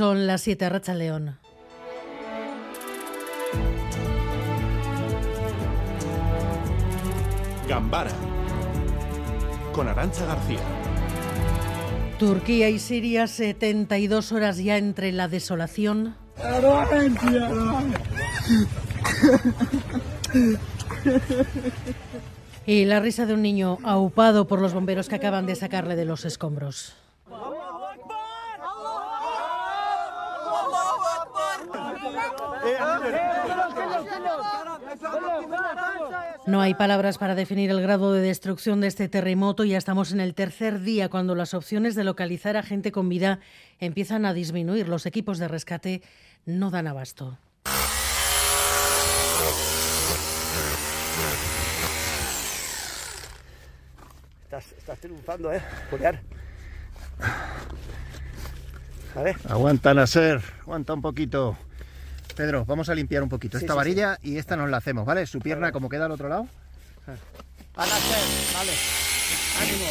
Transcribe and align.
Son 0.00 0.26
las 0.26 0.40
7, 0.40 0.66
Racha 0.70 0.94
León. 0.94 1.36
Gambara 7.68 8.10
con 9.74 9.88
Arancha 9.88 10.24
García. 10.24 10.60
Turquía 12.18 12.70
y 12.70 12.78
Siria, 12.78 13.26
72 13.26 14.32
horas 14.32 14.56
ya 14.56 14.78
entre 14.78 15.12
la 15.12 15.28
desolación. 15.28 16.16
Y 22.64 22.86
la 22.86 23.00
risa 23.00 23.26
de 23.26 23.34
un 23.34 23.42
niño 23.42 23.76
aupado 23.84 24.46
por 24.46 24.62
los 24.62 24.72
bomberos 24.72 25.10
que 25.10 25.16
acaban 25.16 25.44
de 25.44 25.56
sacarle 25.56 25.94
de 25.94 26.06
los 26.06 26.24
escombros. 26.24 26.94
No 36.46 36.60
hay 36.60 36.74
palabras 36.74 37.18
para 37.18 37.34
definir 37.34 37.70
el 37.70 37.80
grado 37.80 38.12
de 38.12 38.20
destrucción 38.20 38.80
de 38.80 38.88
este 38.88 39.08
terremoto. 39.08 39.64
Ya 39.64 39.78
estamos 39.78 40.12
en 40.12 40.20
el 40.20 40.34
tercer 40.34 40.80
día 40.80 41.08
cuando 41.08 41.34
las 41.34 41.54
opciones 41.54 41.94
de 41.94 42.04
localizar 42.04 42.56
a 42.56 42.62
gente 42.62 42.92
con 42.92 43.08
vida 43.08 43.40
empiezan 43.78 44.26
a 44.26 44.34
disminuir. 44.34 44.88
Los 44.88 45.06
equipos 45.06 45.38
de 45.38 45.48
rescate 45.48 46.02
no 46.46 46.70
dan 46.70 46.86
abasto. 46.86 47.38
Estás, 54.50 54.98
triunfando, 54.98 55.52
¿eh, 55.52 55.62
Julián? 55.90 56.20
A 59.14 59.22
ver. 59.22 59.36
Aguanta, 59.48 59.94
Nasser. 59.94 60.42
Aguanta 60.62 60.94
un 60.94 61.02
poquito. 61.02 61.56
Pedro, 62.34 62.64
vamos 62.64 62.88
a 62.88 62.94
limpiar 62.94 63.22
un 63.22 63.28
poquito 63.28 63.58
esta 63.58 63.74
varilla 63.74 64.18
y 64.22 64.38
esta 64.38 64.56
nos 64.56 64.70
la 64.70 64.78
hacemos, 64.78 65.04
¿vale? 65.04 65.26
Su 65.26 65.40
pierna 65.40 65.72
como 65.72 65.88
queda 65.88 66.06
al 66.06 66.12
otro 66.12 66.28
lado. 66.28 66.46
A 67.76 67.86
Nasser, 67.86 68.54
vale. 68.54 68.72
Ánimo. 69.60 69.86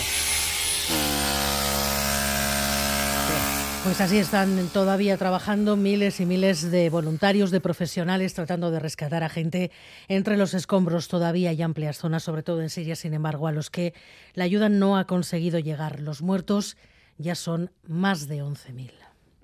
Pues 3.83 4.01
así 4.01 4.17
están 4.17 4.67
todavía 4.67 5.15
trabajando 5.17 5.77
miles 5.77 6.19
y 6.19 6.25
miles 6.25 6.69
de 6.69 6.89
voluntarios, 6.89 7.49
de 7.49 7.61
profesionales, 7.61 8.33
tratando 8.33 8.71
de 8.71 8.79
rescatar 8.79 9.23
a 9.23 9.29
gente 9.29 9.71
entre 10.09 10.35
los 10.35 10.53
escombros. 10.53 11.07
Todavía 11.07 11.51
hay 11.51 11.61
amplias 11.61 11.97
zonas, 11.97 12.23
sobre 12.23 12.43
todo 12.43 12.61
en 12.61 12.69
Siria, 12.69 12.97
sin 12.97 13.13
embargo, 13.13 13.47
a 13.47 13.53
los 13.53 13.69
que 13.69 13.93
la 14.33 14.43
ayuda 14.43 14.67
no 14.67 14.97
ha 14.97 15.05
conseguido 15.05 15.59
llegar. 15.59 16.01
Los 16.01 16.21
muertos 16.21 16.75
ya 17.17 17.35
son 17.35 17.71
más 17.87 18.27
de 18.27 18.43
11.000. 18.43 18.91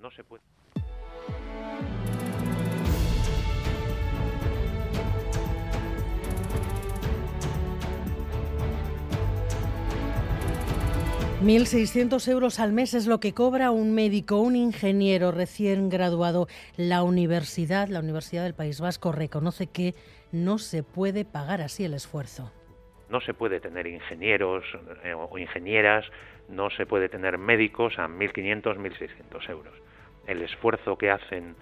No 0.00 0.10
se 0.10 0.22
puede. 0.22 0.42
1.600 11.46 12.28
euros 12.28 12.58
al 12.58 12.72
mes 12.72 12.92
es 12.92 13.06
lo 13.06 13.20
que 13.20 13.32
cobra 13.32 13.70
un 13.70 13.94
médico, 13.94 14.40
un 14.40 14.56
ingeniero 14.56 15.30
recién 15.30 15.88
graduado. 15.88 16.48
La 16.76 17.04
universidad, 17.04 17.86
la 17.86 18.00
Universidad 18.00 18.42
del 18.42 18.54
País 18.54 18.80
Vasco, 18.80 19.12
reconoce 19.12 19.68
que 19.68 19.94
no 20.32 20.58
se 20.58 20.82
puede 20.82 21.24
pagar 21.24 21.60
así 21.60 21.84
el 21.84 21.94
esfuerzo. 21.94 22.50
No 23.08 23.20
se 23.20 23.32
puede 23.32 23.60
tener 23.60 23.86
ingenieros 23.86 24.64
eh, 25.04 25.14
o 25.14 25.38
ingenieras, 25.38 26.04
no 26.48 26.68
se 26.70 26.84
puede 26.84 27.08
tener 27.08 27.38
médicos 27.38 27.96
a 27.96 28.08
1.500, 28.08 28.76
1.600 28.78 29.48
euros. 29.48 29.74
El 30.26 30.42
esfuerzo 30.42 30.98
que 30.98 31.12
hacen 31.12 31.54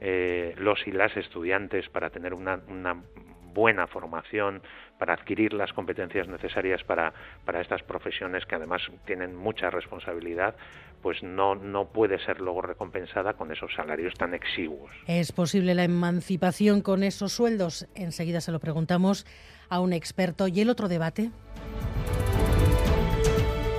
eh, 0.00 0.54
los 0.56 0.86
y 0.86 0.92
las 0.92 1.14
estudiantes 1.18 1.86
para 1.90 2.08
tener 2.08 2.32
una, 2.32 2.62
una 2.66 3.02
buena 3.52 3.86
formación, 3.86 4.62
para 4.98 5.14
adquirir 5.14 5.52
las 5.52 5.72
competencias 5.72 6.28
necesarias 6.28 6.82
para, 6.84 7.12
para 7.44 7.60
estas 7.60 7.82
profesiones 7.82 8.44
que 8.46 8.56
además 8.56 8.82
tienen 9.06 9.36
mucha 9.36 9.70
responsabilidad, 9.70 10.56
pues 11.02 11.22
no, 11.22 11.54
no 11.54 11.86
puede 11.88 12.18
ser 12.24 12.40
luego 12.40 12.62
recompensada 12.62 13.34
con 13.34 13.52
esos 13.52 13.72
salarios 13.74 14.14
tan 14.14 14.34
exiguos. 14.34 14.90
¿Es 15.06 15.32
posible 15.32 15.74
la 15.74 15.84
emancipación 15.84 16.80
con 16.80 17.04
esos 17.04 17.32
sueldos? 17.32 17.86
Enseguida 17.94 18.40
se 18.40 18.52
lo 18.52 18.58
preguntamos 18.58 19.26
a 19.68 19.80
un 19.80 19.92
experto. 19.92 20.48
¿Y 20.48 20.60
el 20.60 20.70
otro 20.70 20.88
debate? 20.88 21.30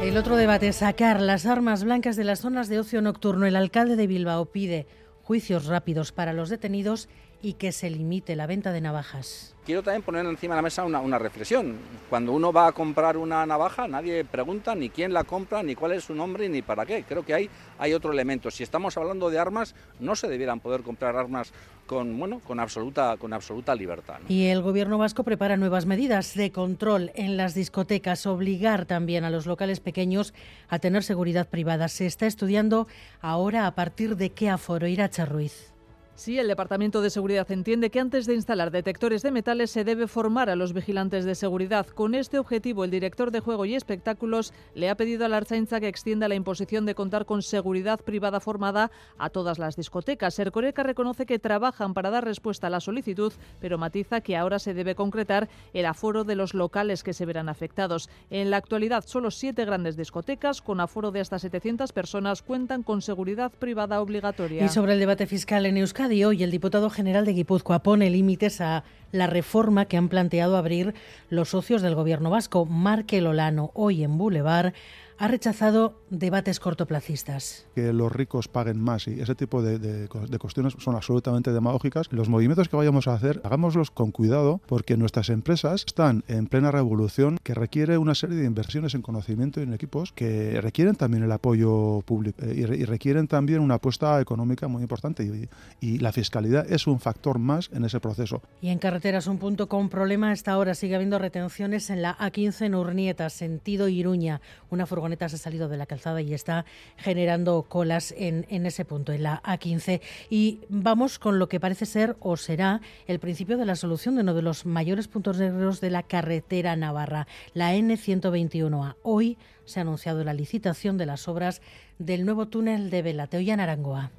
El 0.02 0.16
otro 0.16 0.38
debate, 0.38 0.72
sacar 0.72 1.20
las 1.20 1.46
armas 1.46 1.84
blancas 1.84 2.16
de 2.16 2.24
las 2.24 2.40
zonas 2.40 2.70
de 2.70 2.80
ocio 2.80 3.02
nocturno. 3.02 3.46
El 3.46 3.58
alcalde 3.58 3.98
de 3.98 4.08
Bilbao 4.08 4.46
pide 4.46 4.88
juicios 5.24 5.66
rápidos 5.66 6.14
para 6.14 6.32
los 6.32 6.50
detenidos 6.50 7.10
y 7.42 7.54
que 7.54 7.72
se 7.72 7.90
limite 7.90 8.36
la 8.36 8.48
venta 8.48 8.72
de 8.72 8.82
navajas. 8.82 9.56
Quiero 9.66 9.84
también 9.84 10.02
poner 10.02 10.26
encima 10.26 10.56
de 10.56 10.58
la 10.58 10.64
mesa 10.64 10.84
una, 10.84 11.00
una, 11.00 11.20
reflexión. 11.20 11.78
Cuando 12.10 12.34
uno 12.34 12.52
va 12.52 12.68
a 12.68 12.72
comprar 12.72 13.18
una 13.18 13.46
navaja, 13.46 13.88
nadie 13.88 14.26
pregunta 14.26 14.74
ni 14.74 14.90
quién 14.90 15.14
la 15.14 15.24
compra, 15.24 15.62
ni 15.62 15.76
cuál 15.76 15.92
es 15.92 16.06
su 16.06 16.16
nombre, 16.16 16.50
ni 16.50 16.62
para 16.62 16.86
qué. 16.86 17.04
Creo 17.04 17.24
que 17.24 17.36
hay, 17.36 17.50
hay 17.78 17.94
otro 17.94 18.12
elemento. 18.12 18.50
Si 18.50 18.64
estamos 18.64 18.98
hablando 18.98 19.30
de 19.30 19.38
armas, 19.38 19.76
no 20.00 20.16
se 20.16 20.28
debieran 20.28 20.60
poder 20.60 20.82
comprar 20.82 21.16
armas 21.16 21.54
con, 21.86 22.18
bueno, 22.18 22.40
con, 22.40 22.60
absoluta, 22.60 23.16
con 23.18 23.32
absoluta 23.32 23.76
libertad. 23.76 24.20
Y 24.28 24.48
el 24.48 24.62
gobierno 24.62 24.98
vasco 24.98 25.24
prepara 25.24 25.56
nuevas 25.56 25.86
medidas 25.86 26.34
de 26.34 26.52
control 26.52 27.12
en 27.14 27.38
las 27.38 27.54
discotecas, 27.54 28.26
obligar 28.26 28.86
también 28.86 29.24
a 29.24 29.30
los 29.30 29.46
locales 29.46 29.80
pequeños 29.80 30.34
a 30.68 30.80
tener 30.80 31.04
seguridad 31.04 31.48
privada. 31.48 31.90
Se 31.90 32.06
está 32.06 32.26
estudiando 32.26 32.88
ahora 33.22 33.68
a 33.68 33.76
partir 33.76 34.18
de 34.18 34.32
qué 34.32 34.50
aforo 34.50 34.88
irá 34.88 35.10
Ruiz. 35.26 35.74
Sí, 36.20 36.38
el 36.38 36.50
Departamento 36.50 37.02
de 37.02 37.12
Seguridad 37.12 37.50
entiende 37.50 37.92
que 37.92 38.02
antes 38.02 38.26
de 38.26 38.36
instalar 38.36 38.72
detectores 38.72 39.22
de 39.22 39.32
metales 39.32 39.72
se 39.72 39.86
debe 39.86 40.06
formar 40.06 40.50
a 40.50 40.58
los 40.58 40.74
vigilantes 40.74 41.24
de 41.24 41.34
seguridad. 41.34 41.88
Con 41.88 42.14
este 42.14 42.38
objetivo, 42.38 42.84
el 42.84 42.92
director 42.92 43.32
de 43.32 43.40
Juego 43.40 43.64
y 43.64 43.74
Espectáculos 43.74 44.52
le 44.76 44.90
ha 44.90 44.96
pedido 44.96 45.24
a 45.24 45.30
la 45.30 45.38
Archainza 45.38 45.80
que 45.80 45.88
extienda 45.88 46.28
la 46.28 46.36
imposición 46.36 46.86
de 46.86 46.94
contar 46.94 47.26
con 47.26 47.42
seguridad 47.42 48.02
privada 48.02 48.42
formada 48.42 48.92
a 49.18 49.30
todas 49.30 49.60
las 49.60 49.78
discotecas. 49.78 50.38
Ercoreca 50.40 50.84
reconoce 50.84 51.26
que 51.26 51.40
trabajan 51.40 51.94
para 51.94 52.10
dar 52.10 52.26
respuesta 52.26 52.68
a 52.68 52.70
la 52.70 52.82
solicitud, 52.82 53.32
pero 53.62 53.78
matiza 53.78 54.20
que 54.20 54.36
ahora 54.36 54.60
se 54.60 54.74
debe 54.74 54.96
concretar 54.96 55.48
el 55.72 55.86
aforo 55.86 56.26
de 56.26 56.36
los 56.36 56.54
locales 56.54 57.02
que 57.02 57.14
se 57.14 57.26
verán 57.26 57.48
afectados. 57.48 58.10
En 58.30 58.50
la 58.50 58.58
actualidad, 58.58 59.06
solo 59.08 59.32
siete 59.32 59.64
grandes 59.64 59.96
discotecas 59.96 60.62
con 60.62 60.82
aforo 60.82 61.12
de 61.12 61.22
hasta 61.22 61.40
700 61.40 61.94
personas 61.94 62.42
cuentan 62.42 62.84
con 62.84 63.02
seguridad 63.02 63.54
privada 63.58 64.02
obligatoria. 64.02 64.66
Y 64.66 64.68
sobre 64.68 64.92
el 64.92 65.00
debate 65.00 65.26
fiscal 65.26 65.66
en 65.66 65.78
Euskadi, 65.78 66.09
y 66.12 66.24
hoy 66.24 66.44
el 66.44 66.52
diputado 66.52 66.90
general 66.90 67.26
de 67.26 67.34
Guipúzcoa 67.34 67.84
pone 67.84 68.10
límites 68.10 68.62
a 68.62 68.84
la 69.12 69.28
reforma 69.28 69.86
que 69.86 69.98
han 69.98 70.10
planteado 70.10 70.58
abrir 70.58 70.94
los 71.30 71.50
socios 71.50 71.82
del 71.82 71.96
gobierno 71.96 72.30
vasco. 72.30 72.66
Marque 72.66 73.22
Lolano, 73.22 73.72
hoy 73.74 74.04
en 74.04 74.18
Boulevard, 74.18 74.74
ha 75.20 75.28
rechazado 75.28 76.02
debates 76.10 76.62
cortoplacistas. 76.62 77.68
Que 77.76 77.92
los 77.92 78.10
ricos 78.12 78.48
paguen 78.48 78.80
más 78.80 79.06
y 79.08 79.20
ese 79.20 79.36
tipo 79.36 79.62
de, 79.62 80.08
cuestiones 80.40 80.76
son 80.80 80.96
absolutamente 80.96 81.52
demagógicas. 81.52 82.08
Los 82.12 82.30
movimientos 82.30 82.70
que 82.70 82.78
vayamos 82.78 83.08
a 83.10 83.16
hacer, 83.16 83.42
hagámoslos 83.44 83.92
con 83.92 84.12
cuidado 84.12 84.62
porque 84.66 84.96
nuestras 84.96 85.30
empresas 85.30 85.84
están 85.86 86.24
en 86.30 86.48
plena 86.48 86.72
revolución 86.72 87.38
que 87.44 87.54
requiere 87.54 87.98
una 87.98 88.16
serie 88.16 88.38
de 88.38 88.46
inversiones 88.46 88.96
en 88.96 89.02
conocimiento 89.02 89.60
y 89.60 89.64
en 89.64 89.74
equipos 89.74 90.14
que 90.14 90.62
requieren 90.62 90.96
también 90.96 91.24
el 91.24 91.32
apoyo 91.34 92.02
público 92.06 92.42
eh, 92.46 92.54
y, 92.56 92.86
requieren 92.86 93.28
también 93.28 93.60
una 93.60 93.76
apuesta 93.76 94.22
económica 94.22 94.70
muy 94.70 94.82
importante 94.82 95.24
y, 95.24 95.50
y, 95.86 96.00
la 96.00 96.14
fiscalidad 96.14 96.72
es 96.72 96.88
un 96.88 97.00
factor 97.00 97.40
más 97.40 97.70
en 97.74 97.84
ese 97.84 98.00
proceso. 98.00 98.42
Y 98.62 98.70
en 98.70 98.80
carreteras 98.80 99.28
un 99.28 99.38
punto 99.38 99.68
con 99.68 99.90
problema 99.90 100.32
hasta 100.32 100.54
ahora 100.54 100.76
sigue 100.76 100.96
habiendo 100.96 101.20
retenciones 101.20 101.90
en 101.90 102.02
la 102.02 102.18
A15 102.18 102.68
en 102.68 102.76
Urnieta, 102.76 103.30
sentido 103.30 103.90
Iruña. 103.90 104.42
Una 104.70 104.86
furgoneta 104.86 105.09
ha 105.20 105.30
salido 105.30 105.68
de 105.70 105.78
la 105.78 105.86
calzada 105.86 106.22
y 106.22 106.34
está 106.34 106.66
generando 106.98 107.64
colas 107.64 108.14
en, 108.18 108.46
en 108.50 108.66
ese 108.66 108.86
punto, 108.86 109.12
en 109.12 109.24
la 109.24 109.42
A15. 109.44 110.02
Y 110.30 110.60
vamos 110.70 111.20
con 111.20 111.40
lo 111.40 111.48
que 111.50 111.60
parece 111.60 111.86
ser 111.86 112.16
o 112.20 112.38
será 112.38 112.82
el 113.08 113.20
principio 113.20 113.58
de 113.58 113.66
la 113.66 113.76
solución 113.76 114.16
de 114.16 114.22
uno 114.22 114.34
de 114.34 114.42
los 114.42 114.66
mayores 114.66 115.08
puntos 115.08 115.38
negros 115.38 115.82
de 115.82 115.90
la 115.90 116.04
carretera 116.04 116.76
navarra, 116.76 117.28
la 117.54 117.76
N121A. 117.76 118.96
Hoy 119.04 119.38
se 119.66 119.80
ha 119.80 119.82
anunciado 119.82 120.24
la 120.24 120.34
licitación 120.34 120.98
de 120.98 121.06
las 121.06 121.28
obras 121.28 121.62
del 122.00 122.26
nuevo 122.26 122.48
túnel 122.48 122.90
de 122.90 123.02
Velateo 123.02 123.42
y 123.42 123.52
Arangoa. 123.52 124.12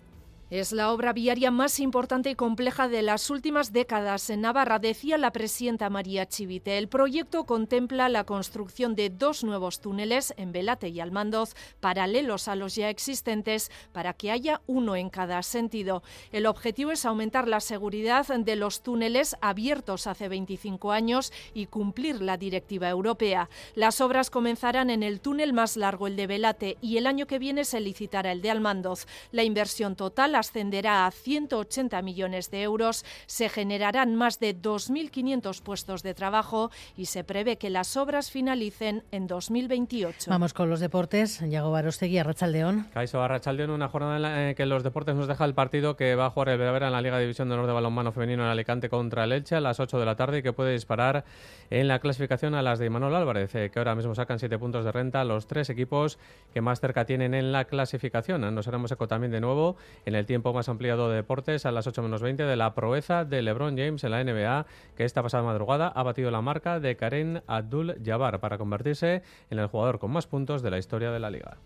Es 0.50 0.72
la 0.72 0.90
obra 0.90 1.12
viaria 1.12 1.52
más 1.52 1.78
importante 1.78 2.28
y 2.28 2.34
compleja 2.34 2.88
de 2.88 3.02
las 3.02 3.30
últimas 3.30 3.72
décadas 3.72 4.30
en 4.30 4.40
Navarra, 4.40 4.80
decía 4.80 5.16
la 5.16 5.30
presidenta 5.30 5.88
María 5.90 6.26
Chivite. 6.26 6.76
El 6.76 6.88
proyecto 6.88 7.44
contempla 7.44 8.08
la 8.08 8.24
construcción 8.24 8.96
de 8.96 9.10
dos 9.10 9.44
nuevos 9.44 9.80
túneles 9.80 10.34
en 10.36 10.50
Velate 10.50 10.88
y 10.88 10.98
Almandoz, 10.98 11.54
paralelos 11.78 12.48
a 12.48 12.56
los 12.56 12.74
ya 12.74 12.90
existentes, 12.90 13.70
para 13.92 14.12
que 14.12 14.32
haya 14.32 14.60
uno 14.66 14.96
en 14.96 15.08
cada 15.08 15.40
sentido. 15.44 16.02
El 16.32 16.46
objetivo 16.46 16.90
es 16.90 17.04
aumentar 17.04 17.46
la 17.46 17.60
seguridad 17.60 18.26
de 18.26 18.56
los 18.56 18.82
túneles 18.82 19.36
abiertos 19.40 20.08
hace 20.08 20.28
25 20.28 20.90
años 20.90 21.32
y 21.54 21.66
cumplir 21.66 22.20
la 22.20 22.36
directiva 22.36 22.88
europea. 22.88 23.48
Las 23.76 24.00
obras 24.00 24.30
comenzarán 24.30 24.90
en 24.90 25.04
el 25.04 25.20
túnel 25.20 25.52
más 25.52 25.76
largo, 25.76 26.08
el 26.08 26.16
de 26.16 26.26
Velate, 26.26 26.76
y 26.80 26.96
el 26.96 27.06
año 27.06 27.28
que 27.28 27.38
viene 27.38 27.64
se 27.64 27.78
licitará 27.78 28.32
el 28.32 28.42
de 28.42 28.50
Almandoz. 28.50 29.06
La 29.30 29.44
inversión 29.44 29.94
total 29.94 30.39
ascenderá 30.40 31.06
a 31.06 31.10
180 31.10 32.02
millones 32.02 32.50
de 32.50 32.62
euros, 32.62 33.04
se 33.26 33.48
generarán 33.48 34.16
más 34.16 34.40
de 34.40 34.60
2.500 34.60 35.62
puestos 35.62 36.02
de 36.02 36.14
trabajo 36.14 36.70
y 36.96 37.06
se 37.06 37.24
prevé 37.24 37.56
que 37.56 37.70
las 37.70 37.96
obras 37.96 38.30
finalicen 38.30 39.04
en 39.12 39.26
2028. 39.26 40.30
Vamos 40.30 40.52
con 40.52 40.68
los 40.68 40.80
deportes. 40.80 41.40
Yago 41.40 41.70
Barostegui, 41.70 42.18
Arrachaldeón. 42.18 42.88
Caiso 42.92 43.22
Arrachaldeón, 43.22 43.70
una 43.70 43.88
jornada 43.88 44.16
en 44.16 44.22
la 44.22 44.54
que 44.54 44.66
los 44.66 44.82
deportes 44.82 45.14
nos 45.14 45.28
deja 45.28 45.44
el 45.44 45.54
partido 45.54 45.96
que 45.96 46.14
va 46.14 46.26
a 46.26 46.30
jugar 46.30 46.50
el 46.50 46.58
Belavera 46.58 46.88
en 46.88 46.92
la 46.92 47.02
Liga 47.02 47.18
División 47.18 47.48
de 47.48 47.54
Honor 47.54 47.66
de 47.66 47.72
Balonmano 47.72 48.12
Femenino 48.12 48.42
en 48.42 48.48
Alicante 48.48 48.88
contra 48.88 49.24
el 49.24 49.32
Elche 49.32 49.56
a 49.56 49.60
las 49.60 49.78
8 49.78 49.98
de 49.98 50.06
la 50.06 50.16
tarde 50.16 50.38
y 50.38 50.42
que 50.42 50.52
puede 50.52 50.72
disparar 50.72 51.24
en 51.70 51.86
la 51.86 52.00
clasificación 52.00 52.54
a 52.54 52.62
las 52.62 52.78
de 52.78 52.90
Manuel 52.90 53.14
Álvarez, 53.14 53.54
eh, 53.54 53.70
que 53.70 53.78
ahora 53.78 53.94
mismo 53.94 54.14
sacan 54.14 54.38
7 54.38 54.58
puntos 54.58 54.84
de 54.84 54.92
renta 54.92 55.24
los 55.24 55.46
tres 55.46 55.70
equipos 55.70 56.18
que 56.52 56.60
más 56.60 56.80
cerca 56.80 57.04
tienen 57.04 57.34
en 57.34 57.52
la 57.52 57.64
clasificación. 57.64 58.54
Nos 58.54 58.68
haremos 58.68 58.90
eco 58.90 59.06
también 59.06 59.32
de 59.32 59.40
nuevo 59.40 59.76
en 60.04 60.14
el 60.14 60.26
tiempo 60.30 60.52
más 60.52 60.68
ampliado 60.68 61.10
de 61.10 61.16
deportes 61.16 61.66
a 61.66 61.72
las 61.72 61.88
8 61.88 62.02
menos 62.02 62.22
20 62.22 62.44
de 62.44 62.54
la 62.54 62.72
proeza 62.72 63.24
de 63.24 63.42
LeBron 63.42 63.76
James 63.76 64.04
en 64.04 64.12
la 64.12 64.22
NBA, 64.22 64.64
que 64.96 65.04
esta 65.04 65.24
pasada 65.24 65.42
madrugada 65.42 65.88
ha 65.88 66.04
batido 66.04 66.30
la 66.30 66.40
marca 66.40 66.78
de 66.78 66.94
Karen 66.94 67.42
Abdul-Jabbar 67.48 68.38
para 68.38 68.56
convertirse 68.56 69.24
en 69.50 69.58
el 69.58 69.66
jugador 69.66 69.98
con 69.98 70.12
más 70.12 70.28
puntos 70.28 70.62
de 70.62 70.70
la 70.70 70.78
historia 70.78 71.10
de 71.10 71.18
la 71.18 71.30
liga. 71.30 71.56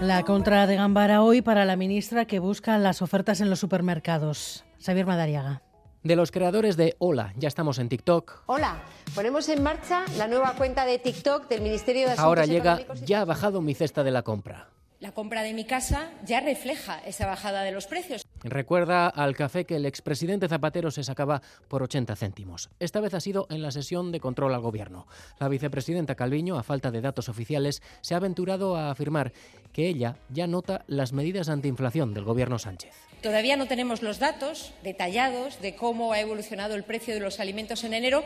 La 0.00 0.24
contra 0.24 0.66
de 0.66 0.76
Gambara 0.76 1.22
hoy 1.22 1.42
para 1.42 1.66
la 1.66 1.76
ministra 1.76 2.24
que 2.24 2.38
busca 2.38 2.78
las 2.78 3.02
ofertas 3.02 3.42
en 3.42 3.50
los 3.50 3.60
supermercados. 3.60 4.64
Xavier 4.82 5.04
Madariaga. 5.04 5.60
De 6.02 6.16
los 6.16 6.30
creadores 6.30 6.78
de 6.78 6.96
Hola, 6.98 7.34
ya 7.36 7.48
estamos 7.48 7.78
en 7.78 7.90
TikTok. 7.90 8.44
Hola, 8.46 8.82
ponemos 9.14 9.46
en 9.50 9.62
marcha 9.62 10.06
la 10.16 10.26
nueva 10.26 10.54
cuenta 10.54 10.86
de 10.86 10.98
TikTok 10.98 11.48
del 11.48 11.60
Ministerio 11.60 12.06
de 12.06 12.12
Asuntos 12.12 12.24
Ahora 12.24 12.46
llega, 12.46 12.80
ya 13.04 13.20
ha 13.20 13.24
bajado 13.26 13.60
mi 13.60 13.74
cesta 13.74 14.02
de 14.02 14.10
la 14.10 14.22
compra. 14.22 14.70
La 15.00 15.12
compra 15.12 15.42
de 15.42 15.52
mi 15.52 15.66
casa 15.66 16.10
ya 16.24 16.40
refleja 16.40 16.98
esa 17.00 17.26
bajada 17.26 17.62
de 17.62 17.72
los 17.72 17.86
precios. 17.86 18.24
Recuerda 18.42 19.08
al 19.08 19.36
café 19.36 19.66
que 19.66 19.76
el 19.76 19.84
expresidente 19.84 20.48
Zapatero 20.48 20.90
se 20.90 21.04
sacaba 21.04 21.42
por 21.68 21.82
80 21.82 22.16
céntimos. 22.16 22.70
Esta 22.80 23.00
vez 23.00 23.12
ha 23.12 23.20
sido 23.20 23.46
en 23.50 23.60
la 23.60 23.70
sesión 23.70 24.12
de 24.12 24.20
control 24.20 24.54
al 24.54 24.62
gobierno. 24.62 25.06
La 25.38 25.48
vicepresidenta 25.48 26.14
Calviño, 26.14 26.58
a 26.58 26.62
falta 26.62 26.90
de 26.90 27.02
datos 27.02 27.28
oficiales, 27.28 27.82
se 28.00 28.14
ha 28.14 28.16
aventurado 28.16 28.76
a 28.76 28.90
afirmar 28.90 29.32
que 29.72 29.88
ella 29.88 30.16
ya 30.30 30.46
nota 30.46 30.84
las 30.86 31.12
medidas 31.12 31.48
antiinflación 31.48 32.14
del 32.14 32.24
gobierno 32.24 32.58
Sánchez. 32.58 32.94
Todavía 33.22 33.56
no 33.56 33.66
tenemos 33.66 34.02
los 34.02 34.18
datos 34.18 34.72
detallados 34.82 35.60
de 35.60 35.76
cómo 35.76 36.12
ha 36.12 36.20
evolucionado 36.20 36.74
el 36.74 36.84
precio 36.84 37.12
de 37.12 37.20
los 37.20 37.38
alimentos 37.38 37.84
en 37.84 37.92
enero, 37.92 38.24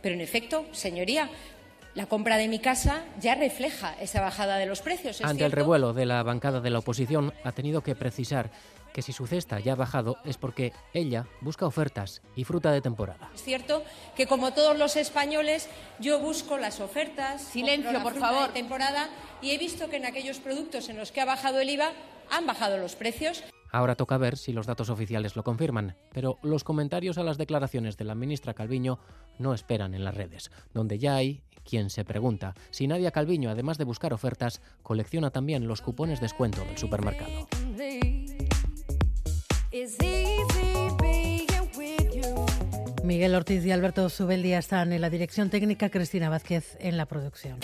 pero 0.00 0.14
en 0.14 0.20
efecto, 0.20 0.64
señoría, 0.70 1.28
la 1.96 2.06
compra 2.06 2.36
de 2.36 2.46
mi 2.46 2.60
casa 2.60 3.04
ya 3.20 3.34
refleja 3.34 3.94
esa 4.00 4.20
bajada 4.20 4.58
de 4.58 4.66
los 4.66 4.82
precios. 4.82 5.20
Ante 5.22 5.44
el 5.46 5.52
revuelo 5.52 5.94
de 5.94 6.06
la 6.06 6.22
bancada 6.22 6.60
de 6.60 6.70
la 6.70 6.78
oposición, 6.78 7.32
ha 7.42 7.52
tenido 7.52 7.82
que 7.82 7.96
precisar 7.96 8.50
que 8.96 9.02
si 9.02 9.12
su 9.12 9.26
cesta 9.26 9.60
ya 9.60 9.74
ha 9.74 9.76
bajado 9.76 10.16
es 10.24 10.38
porque 10.38 10.72
ella 10.94 11.26
busca 11.42 11.66
ofertas 11.66 12.22
y 12.34 12.44
fruta 12.44 12.72
de 12.72 12.80
temporada. 12.80 13.30
Es 13.34 13.42
cierto 13.42 13.84
que 14.16 14.26
como 14.26 14.54
todos 14.54 14.78
los 14.78 14.96
españoles 14.96 15.68
yo 16.00 16.18
busco 16.18 16.56
las 16.56 16.80
ofertas, 16.80 17.42
silencio 17.42 18.02
por 18.02 18.14
favor, 18.14 18.46
de 18.46 18.54
temporada 18.54 19.10
y 19.42 19.50
he 19.50 19.58
visto 19.58 19.90
que 19.90 19.96
en 19.96 20.06
aquellos 20.06 20.38
productos 20.38 20.88
en 20.88 20.96
los 20.96 21.12
que 21.12 21.20
ha 21.20 21.26
bajado 21.26 21.60
el 21.60 21.68
IVA 21.68 21.92
han 22.30 22.46
bajado 22.46 22.78
los 22.78 22.96
precios. 22.96 23.44
Ahora 23.70 23.96
toca 23.96 24.16
ver 24.16 24.38
si 24.38 24.54
los 24.54 24.64
datos 24.64 24.88
oficiales 24.88 25.36
lo 25.36 25.44
confirman, 25.44 25.94
pero 26.14 26.38
los 26.40 26.64
comentarios 26.64 27.18
a 27.18 27.22
las 27.22 27.36
declaraciones 27.36 27.98
de 27.98 28.04
la 28.04 28.14
ministra 28.14 28.54
Calviño 28.54 28.98
no 29.38 29.52
esperan 29.52 29.92
en 29.92 30.04
las 30.04 30.14
redes, 30.14 30.50
donde 30.72 30.98
ya 30.98 31.16
hay 31.16 31.42
quien 31.68 31.90
se 31.90 32.06
pregunta 32.06 32.54
si 32.70 32.86
Nadia 32.86 33.10
Calviño, 33.10 33.50
además 33.50 33.76
de 33.76 33.84
buscar 33.84 34.14
ofertas, 34.14 34.62
colecciona 34.82 35.32
también 35.32 35.68
los 35.68 35.82
cupones 35.82 36.22
descuento 36.22 36.64
del 36.64 36.78
supermercado. 36.78 37.46
Miguel 43.02 43.34
Ortiz 43.34 43.64
y 43.64 43.70
Alberto 43.70 44.08
Zubeldía 44.10 44.58
están 44.58 44.92
en 44.92 45.00
la 45.00 45.10
dirección 45.10 45.48
técnica, 45.48 45.90
Cristina 45.90 46.28
Vázquez 46.28 46.76
en 46.80 46.96
la 46.96 47.06
producción. 47.06 47.58